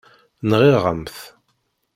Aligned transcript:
Nɣiɣ-am-t. 0.49 1.17